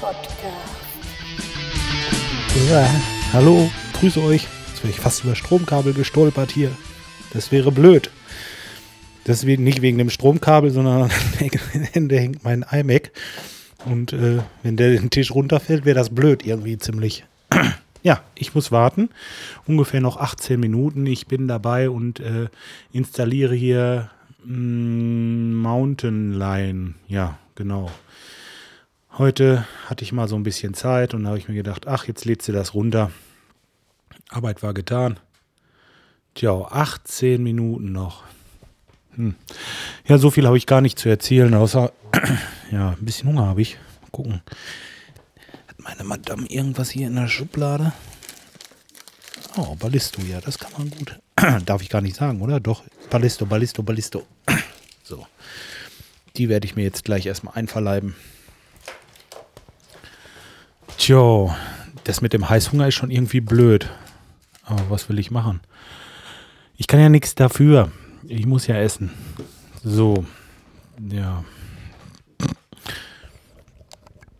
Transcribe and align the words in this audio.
Podcast. 0.00 0.50
Hallo, 3.32 3.70
grüße 4.00 4.20
euch. 4.20 4.48
Jetzt 4.68 4.82
wäre 4.82 4.90
ich 4.90 5.00
fast 5.00 5.22
über 5.22 5.36
Stromkabel 5.36 5.92
gestolpert 5.92 6.50
hier. 6.50 6.72
Das 7.32 7.52
wäre 7.52 7.70
blöd. 7.70 8.10
Deswegen 9.26 9.62
nicht 9.62 9.80
wegen 9.80 9.98
dem 9.98 10.10
Stromkabel, 10.10 10.70
sondern 10.70 11.10
an 11.94 12.08
der 12.08 12.20
hängt 12.20 12.42
mein 12.42 12.64
iMac. 12.68 13.12
Und 13.84 14.12
äh, 14.12 14.40
wenn 14.64 14.76
der 14.76 14.90
den 14.90 15.10
Tisch 15.10 15.30
runterfällt, 15.30 15.84
wäre 15.84 15.96
das 15.96 16.10
blöd 16.10 16.44
irgendwie 16.44 16.76
ziemlich. 16.78 17.24
ja, 18.02 18.22
ich 18.34 18.54
muss 18.56 18.72
warten. 18.72 19.08
Ungefähr 19.66 20.00
noch 20.00 20.16
18 20.16 20.58
Minuten. 20.58 21.06
Ich 21.06 21.28
bin 21.28 21.46
dabei 21.46 21.90
und 21.90 22.18
äh, 22.18 22.48
installiere 22.92 23.54
hier 23.54 24.10
mh, 24.44 25.62
Mountain 25.62 26.32
Lion. 26.32 26.96
Ja, 27.06 27.38
genau. 27.54 27.88
Heute 29.18 29.66
hatte 29.88 30.04
ich 30.04 30.12
mal 30.12 30.26
so 30.26 30.36
ein 30.36 30.42
bisschen 30.42 30.72
Zeit 30.72 31.12
und 31.12 31.24
da 31.24 31.28
habe 31.28 31.38
ich 31.38 31.46
mir 31.46 31.54
gedacht, 31.54 31.86
ach, 31.86 32.06
jetzt 32.06 32.24
lädst 32.24 32.48
du 32.48 32.52
das 32.52 32.72
runter. 32.72 33.10
Arbeit 34.30 34.62
war 34.62 34.72
getan. 34.72 35.20
Tja, 36.34 36.52
18 36.70 37.42
Minuten 37.42 37.92
noch. 37.92 38.22
Hm. 39.16 39.34
Ja, 40.06 40.16
so 40.16 40.30
viel 40.30 40.46
habe 40.46 40.56
ich 40.56 40.66
gar 40.66 40.80
nicht 40.80 40.98
zu 40.98 41.10
erzählen, 41.10 41.52
außer, 41.52 41.92
ja, 42.70 42.92
ein 42.92 43.04
bisschen 43.04 43.28
Hunger 43.28 43.44
habe 43.44 43.60
ich. 43.60 43.76
Mal 44.00 44.10
gucken. 44.12 44.42
Hat 45.68 45.78
meine 45.78 46.04
Madame 46.04 46.46
irgendwas 46.46 46.88
hier 46.88 47.08
in 47.08 47.16
der 47.16 47.28
Schublade? 47.28 47.92
Oh, 49.58 49.74
Ballisto, 49.74 50.22
ja, 50.22 50.40
das 50.40 50.58
kann 50.58 50.72
man 50.78 50.88
gut. 50.88 51.20
Darf 51.66 51.82
ich 51.82 51.90
gar 51.90 52.00
nicht 52.00 52.16
sagen, 52.16 52.40
oder? 52.40 52.60
Doch, 52.60 52.82
Ballisto, 53.10 53.44
Ballisto, 53.44 53.82
Ballisto. 53.82 54.26
so. 55.02 55.26
Die 56.38 56.48
werde 56.48 56.64
ich 56.64 56.76
mir 56.76 56.84
jetzt 56.84 57.04
gleich 57.04 57.26
erstmal 57.26 57.56
einverleiben. 57.56 58.14
Tja, 61.02 61.56
das 62.04 62.20
mit 62.20 62.32
dem 62.32 62.48
Heißhunger 62.48 62.86
ist 62.86 62.94
schon 62.94 63.10
irgendwie 63.10 63.40
blöd. 63.40 63.90
Aber 64.62 64.88
was 64.88 65.08
will 65.08 65.18
ich 65.18 65.32
machen? 65.32 65.58
Ich 66.76 66.86
kann 66.86 67.00
ja 67.00 67.08
nichts 67.08 67.34
dafür. 67.34 67.90
Ich 68.28 68.46
muss 68.46 68.68
ja 68.68 68.76
essen. 68.76 69.10
So, 69.82 70.24
ja. 71.10 71.42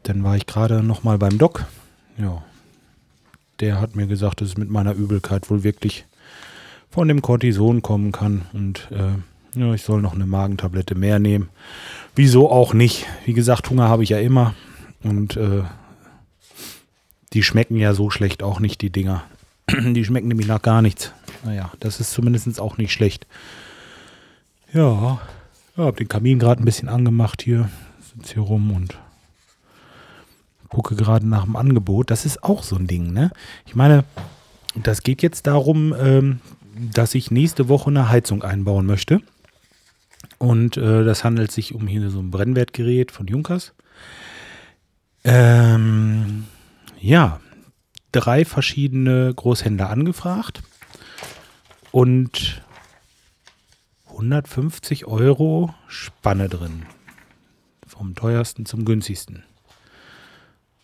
Dann 0.05 0.23
war 0.23 0.37
ich 0.37 0.47
gerade 0.47 0.85
noch 0.85 1.03
mal 1.03 1.19
beim 1.19 1.37
Doc. 1.37 1.65
Ja. 2.17 2.45
Der 3.59 3.81
hat 3.81 3.97
mir 3.97 4.07
gesagt, 4.07 4.41
dass 4.41 4.51
es 4.51 4.57
mit 4.57 4.71
meiner 4.71 4.93
Übelkeit 4.93 5.51
wohl 5.51 5.65
wirklich 5.65 6.07
von 6.91 7.09
dem 7.09 7.23
Cortison 7.23 7.83
kommen 7.83 8.13
kann. 8.13 8.43
Und 8.53 8.89
äh, 8.93 9.59
ja, 9.59 9.75
ich 9.75 9.83
soll 9.83 10.01
noch 10.01 10.15
eine 10.15 10.27
Magentablette 10.27 10.95
mehr 10.95 11.19
nehmen. 11.19 11.49
Wieso 12.15 12.49
auch 12.53 12.73
nicht? 12.73 13.05
Wie 13.25 13.33
gesagt, 13.33 13.69
Hunger 13.69 13.89
habe 13.89 14.05
ich 14.05 14.11
ja 14.11 14.21
immer. 14.21 14.55
Und 15.03 15.37
äh, 15.37 15.65
die 17.33 17.43
schmecken 17.43 17.77
ja 17.77 17.95
so 17.95 18.11
schlecht 18.11 18.43
auch 18.43 18.61
nicht, 18.61 18.81
die 18.81 18.91
Dinger. 18.91 19.25
Die 19.71 20.05
schmecken 20.05 20.29
nämlich 20.29 20.49
nach 20.49 20.61
gar 20.61 20.83
nichts. 20.83 21.13
Naja, 21.45 21.71
das 21.79 22.01
ist 22.01 22.11
zumindest 22.11 22.61
auch 22.61 22.79
nicht 22.79 22.93
schlecht. 22.93 23.29
Ja, 24.73 25.21
ja 25.77 25.85
habe 25.85 25.97
den 25.97 26.09
Kamin 26.09 26.41
gerade 26.41 26.61
ein 26.61 26.65
bisschen 26.65 26.89
angemacht 26.89 27.43
hier. 27.43 27.71
Sitze 28.01 28.35
hier 28.35 28.43
rum 28.43 28.73
und 28.73 28.99
gucke 30.69 30.97
gerade 30.97 31.27
nach 31.29 31.45
dem 31.45 31.57
Angebot. 31.57 32.11
Das 32.11 32.25
ist 32.25 32.43
auch 32.43 32.63
so 32.65 32.77
ein 32.77 32.87
Ding, 32.87 33.13
ne? 33.13 33.31
Ich 33.67 33.77
meine, 33.77 34.05
das 34.75 35.03
geht 35.03 35.23
jetzt 35.23 35.47
darum, 35.47 35.95
ähm, 35.99 36.41
dass 36.75 37.15
ich 37.15 37.31
nächste 37.31 37.69
Woche 37.69 37.91
eine 37.91 38.09
Heizung 38.09 38.43
einbauen 38.43 38.87
möchte. 38.87 39.21
Und 40.39 40.77
äh, 40.77 41.05
das 41.05 41.25
handelt 41.25 41.53
sich 41.53 41.75
um 41.75 41.87
hier 41.87 42.11
so 42.11 42.21
ein 42.21 42.31
Brennwertgerät 42.31 43.13
von 43.13 43.27
Junkers. 43.27 43.75
Ähm, 45.25 46.47
ja, 47.03 47.41
drei 48.13 48.45
verschiedene 48.45 49.35
Großhändler 49.35 49.91
angefragt 49.91 50.63
und 51.91 52.63
150 54.09 55.07
Euro 55.07 55.75
Spanne 55.89 56.49
drin. 56.49 56.85
Vom 57.87 58.15
teuersten 58.15 58.67
zum 58.67 58.85
günstigsten. 58.85 59.43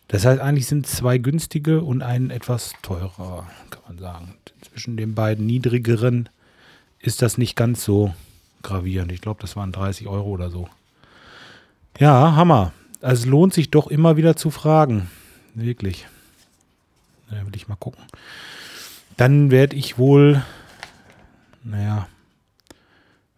Das 0.09 0.25
heißt, 0.25 0.41
eigentlich 0.41 0.67
sind 0.67 0.87
zwei 0.87 1.19
günstige 1.19 1.81
und 1.81 2.01
ein 2.01 2.31
etwas 2.31 2.73
teurer, 2.81 3.47
kann 3.69 3.83
man 3.87 3.97
sagen. 3.97 4.35
Zwischen 4.61 4.97
den 4.97 5.15
beiden 5.15 5.45
niedrigeren 5.45 6.27
ist 6.99 7.21
das 7.21 7.37
nicht 7.37 7.55
ganz 7.55 7.85
so 7.85 8.13
gravierend. 8.61 9.11
Ich 9.11 9.21
glaube, 9.21 9.39
das 9.41 9.55
waren 9.55 9.71
30 9.71 10.07
Euro 10.07 10.27
oder 10.27 10.49
so. 10.49 10.67
Ja, 11.97 12.35
Hammer. 12.35 12.73
Also 13.01 13.23
es 13.23 13.25
lohnt 13.25 13.53
sich 13.53 13.71
doch 13.71 13.87
immer 13.87 14.17
wieder 14.17 14.35
zu 14.35 14.51
fragen. 14.51 15.09
Wirklich. 15.55 16.07
Da 17.29 17.45
will 17.45 17.55
ich 17.55 17.67
mal 17.67 17.75
gucken. 17.75 18.03
Dann 19.17 19.51
werde 19.51 19.75
ich 19.75 19.97
wohl, 19.97 20.43
naja, 21.63 22.07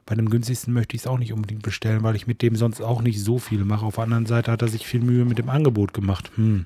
bei 0.06 0.16
dem 0.16 0.30
günstigsten 0.30 0.74
möchte 0.74 0.96
ich 0.96 1.04
es 1.04 1.08
auch 1.08 1.18
nicht 1.18 1.34
unbedingt 1.34 1.64
bestellen, 1.64 2.04
weil 2.04 2.16
ich 2.16 2.28
mit 2.28 2.42
dem 2.42 2.56
sonst 2.56 2.82
auch 2.82 3.02
nicht 3.02 3.24
so 3.24 3.40
viel 3.40 3.64
mache. 3.64 3.86
Auf 3.86 3.96
der 3.96 4.04
anderen 4.04 4.26
Seite 4.26 4.52
hat 4.52 4.62
er 4.62 4.68
sich 4.68 4.86
viel 4.86 5.00
Mühe 5.02 5.26
mit 5.26 5.38
dem 5.38 5.50
Angebot 5.50 5.94
gemacht. 5.94 6.32
Hm. 6.36 6.66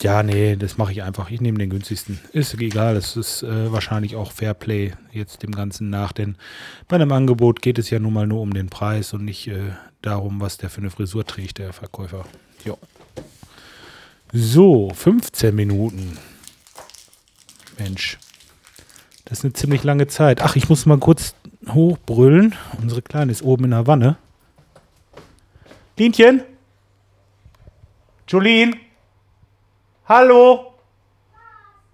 Ja, 0.00 0.22
nee, 0.22 0.54
das 0.54 0.78
mache 0.78 0.92
ich 0.92 1.02
einfach. 1.02 1.30
Ich 1.30 1.40
nehme 1.40 1.58
den 1.58 1.70
günstigsten. 1.70 2.20
Ist 2.32 2.54
egal, 2.54 2.94
es 2.94 3.16
ist 3.16 3.42
äh, 3.42 3.72
wahrscheinlich 3.72 4.14
auch 4.14 4.30
Fairplay 4.30 4.92
jetzt 5.12 5.42
dem 5.42 5.50
Ganzen 5.50 5.90
nach, 5.90 6.12
denn 6.12 6.36
bei 6.86 6.94
einem 6.96 7.10
Angebot 7.10 7.62
geht 7.62 7.78
es 7.78 7.90
ja 7.90 7.98
nun 7.98 8.12
mal 8.12 8.26
nur 8.26 8.40
um 8.40 8.54
den 8.54 8.68
Preis 8.68 9.12
und 9.12 9.24
nicht 9.24 9.48
äh, 9.48 9.72
darum, 10.08 10.40
was 10.40 10.56
der 10.56 10.70
für 10.70 10.80
eine 10.80 10.90
Frisur 10.90 11.24
trägt, 11.24 11.58
der 11.58 11.72
Verkäufer. 11.72 12.24
Jo. 12.64 12.78
So, 14.32 14.90
15 14.94 15.54
Minuten. 15.54 16.18
Mensch, 17.78 18.18
das 19.24 19.38
ist 19.38 19.44
eine 19.44 19.52
ziemlich 19.52 19.84
lange 19.84 20.06
Zeit. 20.06 20.40
Ach, 20.40 20.56
ich 20.56 20.68
muss 20.68 20.86
mal 20.86 20.98
kurz 20.98 21.34
hochbrüllen. 21.68 22.54
Unsere 22.80 23.02
Kleine 23.02 23.30
ist 23.32 23.42
oben 23.42 23.64
in 23.64 23.70
der 23.70 23.86
Wanne. 23.86 24.16
Dienchen? 25.98 26.42
Jolene? 28.26 28.76
Hallo? 30.06 30.74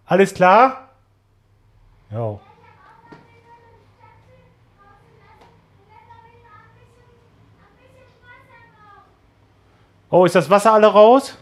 Alles 0.06 0.32
klar? 0.34 0.90
Ja. 2.10 2.38
Oh, 10.14 10.24
ist 10.24 10.36
das 10.36 10.48
Wasser 10.48 10.72
alle 10.72 10.86
raus? 10.86 11.36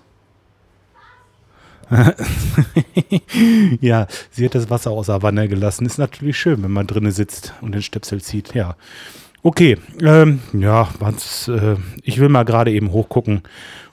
ja, 3.83 4.07
sie 4.31 4.47
hat 4.47 4.55
das 4.55 4.71
Wasser 4.71 4.93
aus 4.93 5.09
der 5.09 5.23
Wanne 5.23 5.47
gelassen. 5.47 5.85
Ist 5.85 5.99
natürlich 5.99 6.39
schön, 6.39 6.63
wenn 6.63 6.71
man 6.71 6.87
drinnen 6.87 7.13
sitzt 7.13 7.53
und 7.61 7.73
den 7.73 7.83
Stöpsel 7.83 8.23
zieht. 8.23 8.55
Ja. 8.55 8.77
Okay, 9.43 9.77
ähm, 10.01 10.41
ja, 10.55 10.89
was, 11.01 11.49
äh, 11.49 11.77
ich 12.03 12.19
will 12.19 12.31
mal 12.31 12.47
gerade 12.47 12.73
eben 12.73 12.93
hochgucken. 12.93 13.43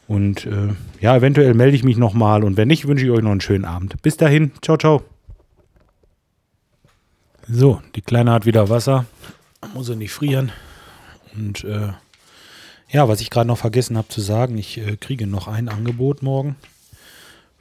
Und 0.07 0.45
äh, 0.45 0.69
ja, 1.01 1.13
eventuell 1.13 1.55
melde 1.55 1.75
ich 1.75 1.83
mich 1.83 1.97
nochmal. 1.97 2.45
Und 2.45 2.55
wenn 2.55 2.69
nicht, 2.69 2.87
wünsche 2.87 3.03
ich 3.03 3.11
euch 3.11 3.21
noch 3.21 3.31
einen 3.31 3.41
schönen 3.41 3.65
Abend. 3.65 4.01
Bis 4.01 4.15
dahin. 4.15 4.53
Ciao, 4.61 4.77
ciao. 4.77 5.03
So, 7.49 7.81
die 7.95 8.01
Kleine 8.01 8.31
hat 8.31 8.45
wieder 8.45 8.69
Wasser. 8.69 9.03
Muss 9.73 9.87
sie 9.87 9.97
nicht 9.97 10.13
frieren. 10.13 10.53
Und 11.35 11.65
äh, 11.65 11.89
ja, 12.91 13.07
was 13.07 13.21
ich 13.21 13.29
gerade 13.29 13.47
noch 13.47 13.57
vergessen 13.57 13.97
habe 13.97 14.07
zu 14.07 14.21
sagen, 14.21 14.57
ich 14.57 14.77
äh, 14.77 14.97
kriege 14.97 15.27
noch 15.27 15.47
ein 15.47 15.69
Angebot 15.69 16.23
morgen 16.23 16.55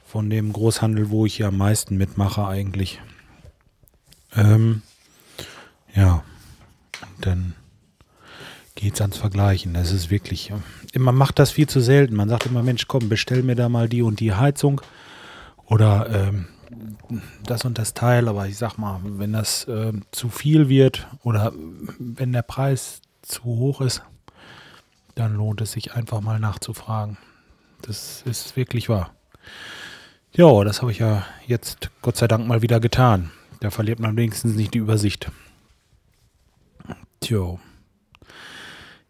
von 0.05 0.29
dem 0.29 0.51
Großhandel, 0.53 1.11
wo 1.11 1.25
ich 1.25 1.35
hier 1.35 1.47
am 1.47 1.57
meisten 1.57 1.97
mitmache 1.97 2.47
eigentlich. 2.47 2.99
Ähm, 4.35 4.81
ja, 5.93 6.23
und 7.01 7.25
dann 7.25 7.55
geht's 8.73 9.01
ans 9.01 9.17
Vergleichen. 9.17 9.73
Das 9.73 9.91
ist 9.91 10.09
wirklich, 10.09 10.51
man 10.97 11.15
macht 11.15 11.37
das 11.37 11.51
viel 11.51 11.67
zu 11.67 11.79
selten. 11.79 12.15
Man 12.15 12.29
sagt 12.29 12.47
immer, 12.47 12.63
Mensch, 12.63 12.87
komm, 12.87 13.09
bestell 13.09 13.43
mir 13.43 13.55
da 13.55 13.69
mal 13.69 13.87
die 13.87 14.01
und 14.01 14.19
die 14.19 14.33
Heizung 14.33 14.81
oder 15.65 16.09
ähm, 16.09 16.47
das 17.43 17.65
und 17.65 17.77
das 17.77 17.93
Teil. 17.93 18.27
Aber 18.27 18.47
ich 18.47 18.57
sag 18.57 18.77
mal, 18.77 18.99
wenn 19.03 19.33
das 19.33 19.65
äh, 19.65 19.93
zu 20.11 20.29
viel 20.29 20.69
wird 20.69 21.07
oder 21.23 21.53
wenn 21.99 22.31
der 22.31 22.41
Preis 22.41 23.01
zu 23.21 23.43
hoch 23.43 23.81
ist, 23.81 24.01
dann 25.19 25.35
lohnt 25.35 25.61
es 25.61 25.73
sich 25.73 25.93
einfach 25.93 26.21
mal 26.21 26.39
nachzufragen. 26.39 27.17
Das 27.81 28.21
ist 28.23 28.55
wirklich 28.55 28.89
wahr. 28.89 29.11
Ja, 30.33 30.63
das 30.63 30.81
habe 30.81 30.91
ich 30.91 30.99
ja 30.99 31.25
jetzt 31.45 31.89
Gott 32.01 32.17
sei 32.17 32.27
Dank 32.27 32.47
mal 32.47 32.61
wieder 32.61 32.79
getan. 32.79 33.31
Da 33.59 33.69
verliert 33.69 33.99
man 33.99 34.15
wenigstens 34.15 34.55
nicht 34.55 34.73
die 34.73 34.79
Übersicht. 34.79 35.31
Tja. 37.19 37.57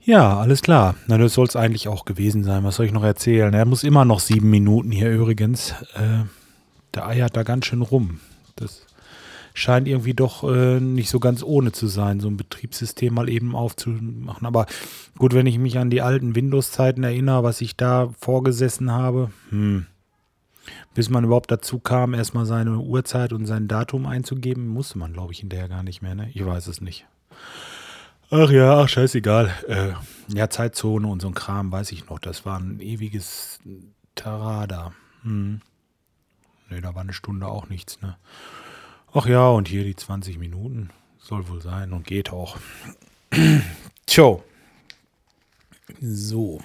Ja, 0.02 0.40
alles 0.40 0.64
klar. 0.64 0.96
Na, 1.08 1.18
das 1.20 1.36
soll 1.36 1.46
es 1.46 1.56
eigentlich 1.56 1.88
auch 1.88 2.06
gewesen 2.06 2.44
sein. 2.44 2.64
Was 2.64 2.78
soll 2.78 2.88
ich 2.88 2.92
noch 2.92 3.04
erzählen? 3.04 3.54
Er 3.54 3.66
muss 3.66 3.84
immer 3.84 4.06
noch 4.06 4.20
sieben 4.20 4.50
Minuten 4.50 4.92
hier 4.92 5.12
übrigens. 5.12 5.76
Äh, 5.94 6.24
der 6.96 7.08
eiert 7.08 7.38
da 7.38 7.44
ganz 7.44 7.66
schön 7.66 7.84
rum. 7.84 8.20
Das 8.56 8.88
scheint 9.60 9.88
irgendwie 9.88 10.14
doch 10.14 10.44
äh, 10.44 10.80
nicht 10.80 11.10
so 11.10 11.20
ganz 11.20 11.44
ohne 11.44 11.72
zu 11.72 11.88
sein, 11.88 12.20
so 12.20 12.28
ein 12.30 12.38
Betriebssystem 12.38 13.14
mal 13.14 13.30
eben 13.30 13.56
aufzumachen. 13.56 14.48
Aber 14.48 14.66
gut, 15.18 15.34
wenn 15.34 15.46
ich 15.46 15.60
mich 15.60 15.78
an 15.78 15.90
die 15.90 16.02
alten 16.02 16.36
Windows-Zeiten 16.36 17.04
erinnere, 17.04 17.44
was 17.44 17.62
ich 17.62 17.76
da 17.76 18.10
vorgesessen 18.20 18.92
habe, 18.92 19.32
hm, 19.50 19.86
bis 20.94 21.10
man 21.10 21.26
überhaupt 21.26 21.52
dazu 21.52 21.80
kam, 21.80 22.14
erstmal 22.14 22.46
seine 22.46 22.80
Uhrzeit 22.80 23.34
und 23.34 23.46
sein 23.46 23.68
Datum 23.68 24.06
einzugeben, 24.06 24.68
musste 24.68 24.98
man, 24.98 25.14
glaube 25.14 25.34
ich, 25.34 25.40
hinterher 25.40 25.68
gar 25.68 25.84
nicht 25.84 26.02
mehr. 26.02 26.16
Ne? 26.16 26.30
Ich 26.34 26.46
weiß 26.46 26.68
es 26.68 26.80
nicht. 26.80 27.06
Ach 28.32 28.50
ja, 28.52 28.80
ach 28.80 28.88
scheißegal. 28.88 29.52
Äh, 29.68 29.94
ja, 30.28 30.50
Zeitzone 30.50 31.08
und 31.08 31.22
so 31.22 31.28
ein 31.28 31.34
Kram, 31.34 31.72
weiß 31.72 31.92
ich 31.92 32.08
noch. 32.08 32.20
Das 32.20 32.46
war 32.46 32.60
ein 32.60 32.80
ewiges 32.80 33.60
Tarada. 34.16 34.94
Hm. 35.24 35.62
Ne, 36.70 36.82
da 36.82 36.94
war 36.94 37.02
eine 37.02 37.14
Stunde 37.14 37.48
auch 37.48 37.68
nichts, 37.70 38.02
ne? 38.02 38.16
Ach 39.12 39.26
ja, 39.26 39.48
und 39.50 39.68
hier 39.68 39.84
die 39.84 39.96
20 39.96 40.38
Minuten. 40.38 40.92
Soll 41.18 41.48
wohl 41.50 41.62
sein 41.62 41.94
und 41.94 42.06
geht 42.06 42.32
auch. 42.32 42.58
Tjo. 44.06 44.44
So. 46.00 46.62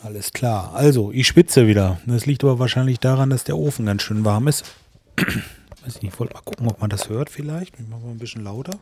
Alles 0.00 0.32
klar. 0.32 0.72
Also, 0.74 1.10
ich 1.10 1.26
spitze 1.26 1.66
wieder. 1.66 2.00
Das 2.06 2.26
liegt 2.26 2.44
aber 2.44 2.60
wahrscheinlich 2.60 3.00
daran, 3.00 3.30
dass 3.30 3.42
der 3.42 3.56
Ofen 3.56 3.86
ganz 3.86 4.02
schön 4.02 4.24
warm 4.24 4.46
ist. 4.46 4.64
Weiß 5.84 6.00
nicht, 6.00 6.14
ich 6.14 6.20
wollte 6.20 6.34
mal 6.34 6.42
gucken, 6.42 6.68
ob 6.68 6.80
man 6.80 6.90
das 6.90 7.08
hört 7.08 7.28
vielleicht. 7.28 7.78
Ich 7.80 7.88
mache 7.88 8.02
mal 8.02 8.10
ein 8.10 8.18
bisschen 8.18 8.44
lauter. 8.44 8.78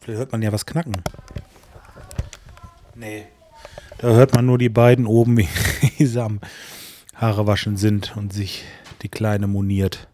Vielleicht 0.00 0.18
hört 0.18 0.32
man 0.32 0.40
ja 0.40 0.52
was 0.52 0.64
knacken. 0.64 1.02
Nee. 2.94 3.26
Da 3.98 4.08
hört 4.08 4.34
man 4.34 4.46
nur 4.46 4.56
die 4.56 4.70
beiden 4.70 5.06
oben, 5.06 5.36
wie 5.98 6.06
sie 6.06 6.22
am 6.22 6.40
Haare 7.14 7.46
waschen 7.46 7.76
sind 7.76 8.16
und 8.16 8.32
sich 8.32 8.64
die 9.02 9.08
Kleine 9.08 9.46
moniert. 9.46 10.08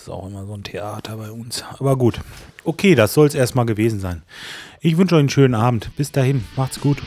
Das 0.00 0.08
ist 0.08 0.14
auch 0.14 0.26
immer 0.26 0.46
so 0.46 0.54
ein 0.54 0.62
Theater 0.62 1.18
bei 1.18 1.30
uns. 1.30 1.62
Aber 1.78 1.94
gut. 1.94 2.20
Okay, 2.64 2.94
das 2.94 3.12
soll 3.12 3.26
es 3.26 3.34
erstmal 3.34 3.66
gewesen 3.66 4.00
sein. 4.00 4.22
Ich 4.80 4.96
wünsche 4.96 5.14
euch 5.14 5.18
einen 5.18 5.28
schönen 5.28 5.54
Abend. 5.54 5.94
Bis 5.94 6.10
dahin, 6.10 6.42
macht's 6.56 6.80
gut. 6.80 7.02